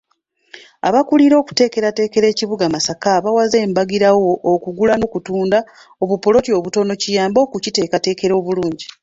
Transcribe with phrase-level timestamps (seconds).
[0.87, 5.59] Abakulira okuteekerateekera ekibuga Masaka baweze mbagirawo okugula n'okutunda
[6.03, 8.87] obupoloti obutono kiyambe okukiteekerateekera obulungi.